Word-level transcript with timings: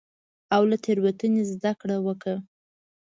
او 0.55 0.61
له 0.69 0.77
تېروتنې 0.83 1.43
زدکړه 1.51 1.97
وکړه. 2.05 2.37